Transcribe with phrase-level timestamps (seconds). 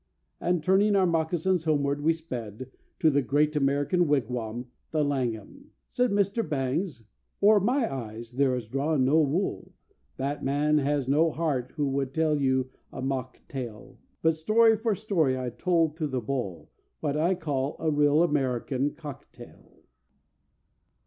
[0.39, 5.69] And turning our mocassins homeward, we sped To that great American wigwam, the Langham.
[5.89, 6.09] Said
[6.49, 7.03] Bangs,
[7.43, 9.75] "O'er my eyes there is drawn no wool.
[10.17, 14.95] That man has no heart who would tell you a mock tale; But story for
[14.95, 16.71] story I told to the Bull,
[17.01, 19.83] What I call a real American cocktail."